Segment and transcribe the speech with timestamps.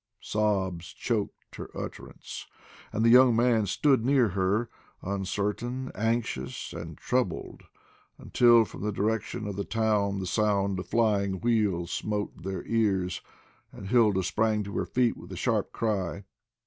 [0.19, 2.47] Sobs choked her utterance,
[2.91, 4.67] and the young man stood near her,
[5.03, 7.61] uncertain, anxious, and troubled,
[8.17, 13.21] until from the direction of the town the sound of flying wheels smote their ears,
[13.71, 16.23] and Hilda sprang to her feet with a sharp cry.